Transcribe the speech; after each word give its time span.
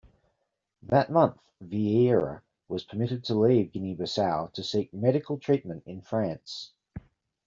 That 0.81 1.11
month 1.11 1.37
Vieira 1.63 2.41
was 2.67 2.83
permitted 2.83 3.23
to 3.25 3.35
leave 3.35 3.71
Guinea-Bissau 3.71 4.51
to 4.51 4.63
seek 4.63 4.91
medical 4.91 5.37
treatment 5.37 5.83
in 5.85 6.01
France. 6.01 6.71